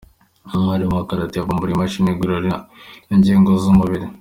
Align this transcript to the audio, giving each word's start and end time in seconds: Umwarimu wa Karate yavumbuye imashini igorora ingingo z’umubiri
Umwarimu 0.57 0.93
wa 0.97 1.07
Karate 1.09 1.35
yavumbuye 1.37 1.71
imashini 1.73 2.09
igorora 2.13 2.55
ingingo 3.13 3.49
z’umubiri 3.61 4.05